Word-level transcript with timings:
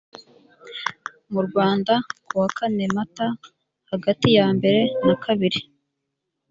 mu 1.31 1.41
rwanda 1.47 1.93
kuwa 2.25 2.47
kane 2.57 2.85
mata 2.95 3.27
hagati 3.91 4.27
yambere 4.37 4.81
na 5.05 5.15
kabiri 5.23 5.59